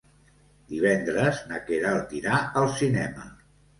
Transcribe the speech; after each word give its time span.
Divendres 0.71 1.41
na 1.51 1.61
Queralt 1.67 2.17
irà 2.21 2.41
al 2.63 2.69
cinema. 2.81 3.29